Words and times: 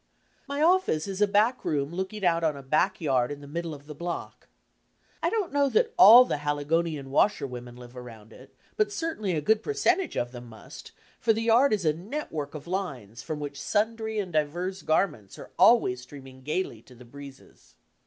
My 0.47 0.63
office 0.63 1.07
is 1.07 1.21
a 1.21 1.27
back 1.27 1.63
room 1.63 1.93
looking 1.93 2.25
out 2.25 2.43
on 2.43 2.57
a 2.57 2.63
back 2.63 2.99
yard 2.99 3.31
in 3.31 3.39
the 3.39 3.45
middle 3.47 3.71
of 3.71 3.85
the 3.85 3.93
block. 3.93 4.47
I 5.21 5.29
don't 5.29 5.53
know 5.53 5.69
that 5.69 5.93
all 5.95 6.25
the 6.25 6.37
HaligcMiian 6.37 7.09
washerwomen 7.09 7.75
live 7.75 7.95
around 7.95 8.33
it, 8.33 8.51
but 8.77 8.91
certainly 8.91 9.33
a 9.35 9.41
good 9.41 9.61
percentage 9.61 10.17
of 10.17 10.31
them 10.31 10.47
must, 10.47 10.91
for 11.19 11.33
the 11.33 11.43
yard 11.43 11.71
is 11.71 11.85
a 11.85 11.93
network 11.93 12.55
of 12.55 12.65
lines 12.65 13.21
from 13.21 13.39
which 13.39 13.61
sundry 13.61 14.17
and 14.17 14.33
divers 14.33 14.81
garments 14.81 15.37
are 15.37 15.51
always 15.59 16.01
streaming 16.01 16.41
gaily 16.41 16.81
to 16.81 16.95
the 16.95 17.05
breezes. 17.05 17.75